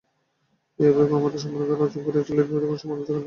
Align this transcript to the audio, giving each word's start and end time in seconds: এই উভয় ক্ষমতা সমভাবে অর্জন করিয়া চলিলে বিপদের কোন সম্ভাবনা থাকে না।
এই 0.79 0.87
উভয় 0.91 1.07
ক্ষমতা 1.09 1.37
সমভাবে 1.37 1.73
অর্জন 1.77 2.01
করিয়া 2.05 2.23
চলিলে 2.27 2.43
বিপদের 2.43 2.67
কোন 2.67 2.77
সম্ভাবনা 2.77 3.03
থাকে 3.03 3.13
না। 3.13 3.19